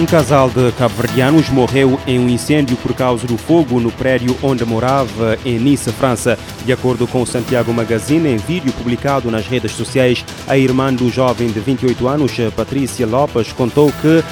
[0.00, 4.64] Um casal de cabo-verdianos morreu em um incêndio por causa do fogo no prédio onde
[4.64, 6.38] morava em Nice, França.
[6.64, 11.10] De acordo com o Santiago Magazine, em vídeo publicado nas redes sociais, a irmã do
[11.10, 14.24] jovem de 28 anos, Patrícia Lopes, contou que uh,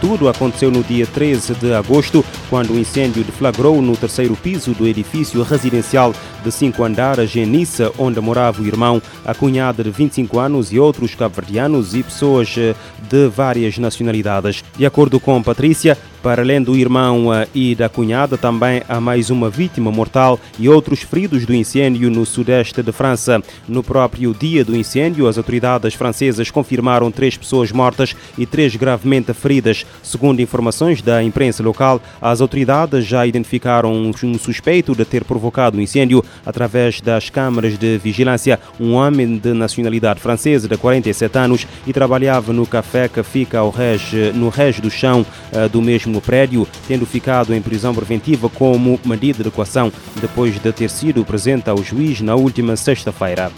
[0.00, 4.86] tudo aconteceu no dia 13 de agosto, quando o incêndio deflagrou no terceiro piso do
[4.86, 6.14] edifício residencial
[6.44, 10.78] de cinco andares em Nice, onde morava o irmão, a cunhada de 25 anos e
[10.78, 12.76] outros cabo-verdianos e pessoas eh,
[13.10, 14.62] de várias nacionalidades.
[14.76, 19.48] De acordo com Patrícia, para além do irmão e da cunhada, também há mais uma
[19.48, 23.40] vítima mortal e outros feridos do incêndio no sudeste de França.
[23.68, 29.32] No próprio dia do incêndio, as autoridades francesas confirmaram três pessoas mortas e três gravemente
[29.32, 29.86] feridas.
[30.02, 35.80] Segundo informações da imprensa local, as autoridades já identificaram um suspeito de ter provocado o
[35.80, 38.58] incêndio através das câmaras de vigilância.
[38.80, 43.70] Um homem de nacionalidade francesa de 47 anos e trabalhava no café que fica ao
[43.70, 48.48] rege, no rege do chão eh, do mesmo no prédio, tendo ficado em prisão preventiva
[48.48, 53.52] como medida de equação depois de ter sido presente ao juiz na última sexta-feira.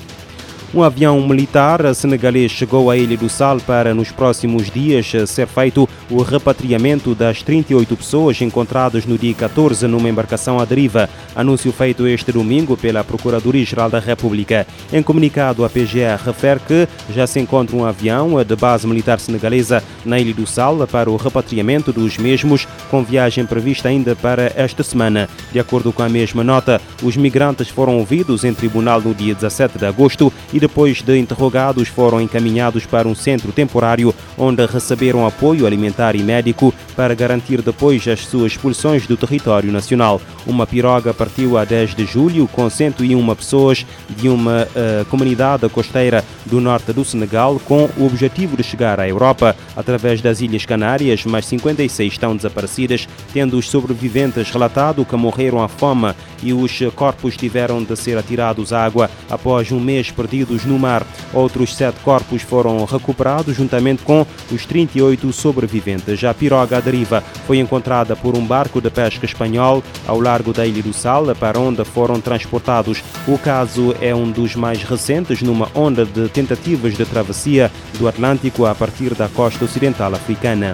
[0.75, 5.89] Um avião militar senegalês chegou à Ilha do Sal para, nos próximos dias, ser feito
[6.11, 11.09] o repatriamento das 38 pessoas encontradas no dia 14 numa embarcação à deriva.
[11.35, 14.67] Anúncio feito este domingo pela Procuradoria-Geral da República.
[14.93, 19.83] Em comunicado, a PGR refere que já se encontra um avião de base militar senegalesa
[20.05, 24.83] na Ilha do Sal para o repatriamento dos mesmos, com viagem prevista ainda para esta
[24.83, 25.31] semana.
[25.51, 29.79] De acordo com a mesma nota, os migrantes foram ouvidos em tribunal no dia 17
[29.79, 35.25] de agosto e e depois de interrogados foram encaminhados para um centro temporário onde receberam
[35.25, 40.21] apoio alimentar e médico para garantir depois as suas expulsões do território nacional.
[40.45, 46.25] Uma piroga partiu a 10 de julho com 101 pessoas de uma uh, comunidade costeira
[46.45, 51.25] do norte do Senegal com o objetivo de chegar à Europa através das Ilhas Canárias,
[51.25, 56.13] mas 56 estão desaparecidas, tendo os sobreviventes relatado que morreram à fome
[56.43, 61.07] e os corpos tiveram de ser atirados à água após um mês perdidos no mar.
[61.33, 66.23] Outros sete corpos foram recuperados juntamente com os 38 sobreviventes.
[66.25, 70.67] A piroga à deriva foi encontrada por um barco de pesca espanhol ao largo da
[70.67, 73.03] Ilha do Sal, para onde foram transportados.
[73.27, 78.67] O caso é um dos mais recentes numa onda de tentativas de travessia do Atlântico
[78.67, 80.73] a partir da costa ocidental africana.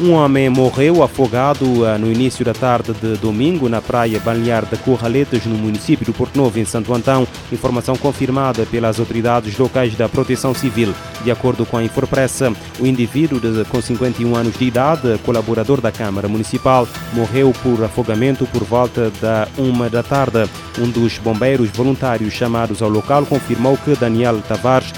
[0.00, 4.76] Um homem morreu afogado uh, no início da tarde de domingo na praia balnear de
[4.76, 7.26] Corraletas, no município do Porto Novo, em Santo Antão.
[7.50, 10.94] Informação confirmada pelas autoridades locais da Proteção Civil.
[11.24, 15.90] De acordo com a Infopressa, o indivíduo de, com 51 anos de idade, colaborador da
[15.90, 20.48] Câmara Municipal, morreu por afogamento por volta da uma da tarde.
[20.78, 24.92] Um dos bombeiros voluntários chamados ao local confirmou que Daniel Tavares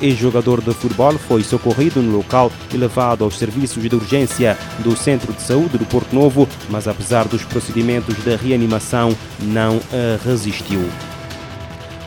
[0.00, 5.32] ex-jogador de futebol, foi socorrido no local e levado aos serviços de urgência do Centro
[5.32, 10.82] de Saúde do Porto Novo, mas apesar dos procedimentos de reanimação, não eh, resistiu.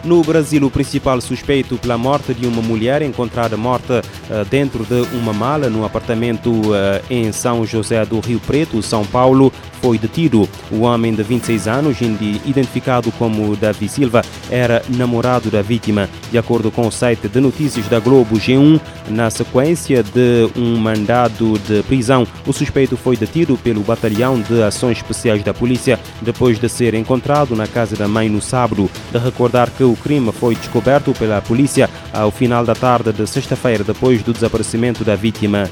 [0.04, 5.02] No Brasil, o principal suspeito pela morte de uma mulher encontrada morta uh, dentro de
[5.16, 10.48] uma mala no apartamento uh, em São José do Rio Preto, São Paulo, foi detido.
[10.72, 11.98] O homem de 26 anos,
[12.46, 16.10] identificado como Davi Silva, era namorado da vítima.
[16.32, 21.58] De acordo com o site de notícias da Globo G1, na sequência de um mandado
[21.60, 26.68] de prisão, o suspeito foi detido pelo Batalhão de Ações Especiais da Polícia depois de
[26.68, 28.90] ser encontrado na casa da mãe no sábado.
[29.12, 33.84] De recordar que o crime foi descoberto pela polícia ao final da tarde de sexta-feira,
[33.84, 35.70] depois do desaparecimento da vítima.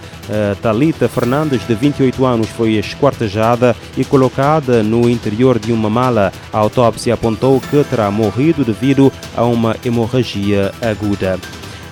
[0.61, 6.31] Talita Fernandes, de 28 anos, foi esquartejada e colocada no interior de uma mala.
[6.51, 11.39] A autópsia apontou que terá morrido devido a uma hemorragia aguda.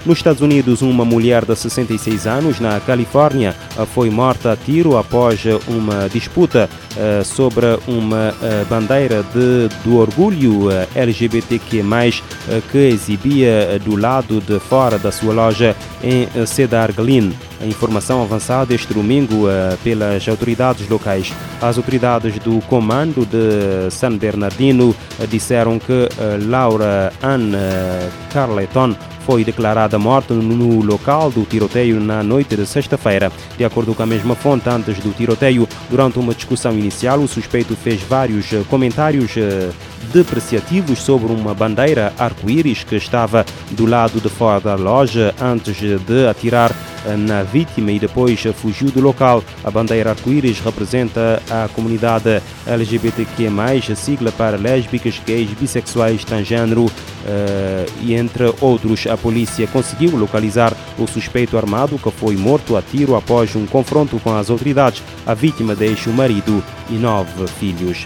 [0.06, 3.56] Nos Estados Unidos, uma mulher de 66 anos, na Califórnia,
[3.94, 10.68] foi morta a tiro após uma disputa uh, sobre uma uh, bandeira de, do orgulho
[10.68, 11.84] uh, LGBTQ+,
[12.72, 17.34] que exibia do lado de fora da sua loja em Cedar Glen.
[17.62, 19.45] A informação avançada este domingo
[19.84, 21.31] pelas autoridades locais.
[21.62, 24.94] As autoridades do comando de San Bernardino
[25.30, 26.10] disseram que
[26.45, 27.54] Laura Ann
[28.34, 28.95] Carleton
[29.25, 33.31] foi declarada morta no local do tiroteio na noite de sexta-feira.
[33.57, 37.75] De acordo com a mesma fonte, antes do tiroteio, durante uma discussão inicial, o suspeito
[37.75, 39.71] fez vários eh, comentários eh,
[40.13, 46.27] depreciativos sobre uma bandeira arco-íris que estava do lado de fora da loja antes de
[46.27, 46.71] atirar
[47.28, 49.44] na vítima e depois fugiu do local.
[49.64, 56.86] A bandeira arco-íris representa a comunidade LGBTQ+, sigla para lésbicas, gays, bissexuais, transgênero
[58.02, 59.08] e entre outros.
[59.08, 64.20] A polícia conseguiu localizar o suspeito armado que foi morto a tiro após um confronto
[64.20, 65.04] com as autoridades.
[65.26, 68.06] A vítima deixa o marido e nove filhos.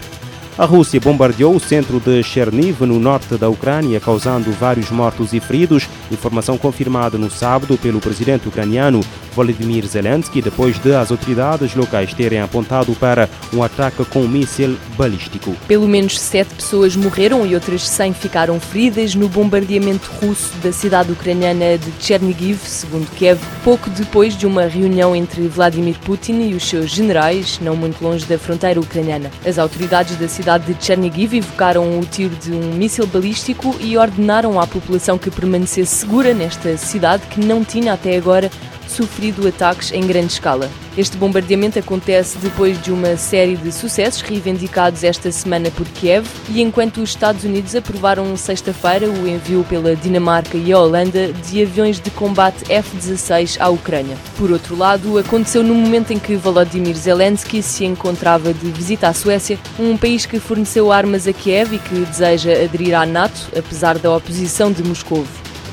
[0.58, 5.38] A Rússia bombardeou o centro de Cherniv, no norte da Ucrânia, causando vários mortos e
[5.38, 5.88] feridos.
[6.10, 9.00] Informação confirmada no sábado pelo presidente ucraniano
[9.38, 14.76] Volodymyr Zelensky, depois de as autoridades locais terem apontado para um ataque com um míssil
[14.96, 15.54] balístico.
[15.68, 21.12] Pelo menos sete pessoas morreram e outras cem ficaram feridas no bombardeamento russo da cidade
[21.12, 26.68] ucraniana de Chernigiv, segundo Kiev, pouco depois de uma reunião entre Vladimir Putin e os
[26.68, 29.30] seus generais, não muito longe da fronteira ucraniana.
[29.46, 33.96] As autoridades da cidade cidade de Chernigiv evocaram o tiro de um míssil balístico e
[33.96, 38.50] ordenaram à população que permanecesse segura nesta cidade que não tinha até agora
[38.98, 40.68] sofrido ataques em grande escala.
[40.96, 46.60] Este bombardeamento acontece depois de uma série de sucessos reivindicados esta semana por Kiev e
[46.60, 52.00] enquanto os Estados Unidos aprovaram sexta-feira o envio pela Dinamarca e a Holanda de aviões
[52.00, 54.16] de combate F-16 à Ucrânia.
[54.36, 59.14] Por outro lado, aconteceu no momento em que Volodymyr Zelensky se encontrava de visita à
[59.14, 63.96] Suécia, um país que forneceu armas a Kiev e que deseja aderir à NATO, apesar
[63.98, 65.24] da oposição de Moscou.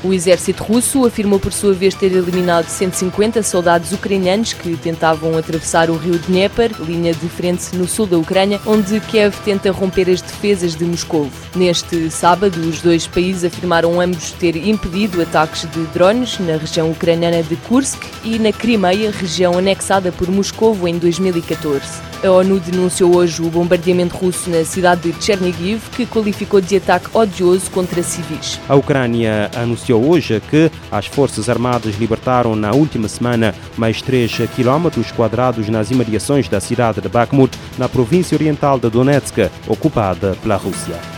[0.06, 5.90] O exército russo afirmou por sua vez ter eliminado 150 soldados ucranianos que tentavam atravessar
[5.90, 10.22] o rio Dnieper, linha de frente no sul da Ucrânia, onde Kiev tenta romper as
[10.22, 11.28] defesas de Moscou.
[11.56, 17.42] Neste sábado, os dois países afirmaram ambos ter impedido ataques de drones na região ucraniana
[17.42, 22.15] de Kursk e na Crimeia, região anexada por Moscou em 2014.
[22.26, 27.06] A ONU denunciou hoje o bombardeamento russo na cidade de Chernigiv, que qualificou de ataque
[27.16, 28.58] odioso contra civis.
[28.68, 35.12] A Ucrânia anunciou hoje que as Forças Armadas libertaram na última semana mais 3 quilómetros
[35.12, 41.15] quadrados nas imediações da cidade de Bakhmut, na província oriental de Donetsk, ocupada pela Rússia.